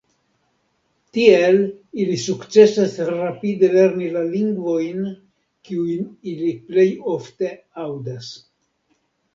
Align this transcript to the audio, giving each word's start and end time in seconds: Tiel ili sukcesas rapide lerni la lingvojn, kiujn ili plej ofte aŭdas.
Tiel 1.17 1.59
ili 2.05 2.15
sukcesas 2.21 2.95
rapide 3.11 3.71
lerni 3.75 4.09
la 4.17 4.25
lingvojn, 4.33 5.07
kiujn 5.69 6.11
ili 6.35 6.53
plej 6.71 6.89
ofte 7.19 7.57
aŭdas. 7.89 8.35